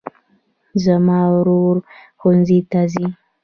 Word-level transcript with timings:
زما 0.83 1.19
ورور 1.35 1.77
ښوونځي 2.19 2.59
ته 2.71 2.79
ځي 2.93 3.05